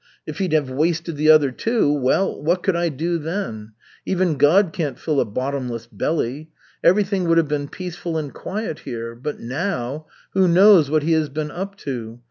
[0.25, 3.73] If he'd have wasted the other, too, well, what could I do then?
[4.03, 6.49] Even God can't fill a bottomless belly.
[6.83, 9.13] Everything would have been peaceful and quiet here.
[9.13, 12.19] But now who knows what he has been up to?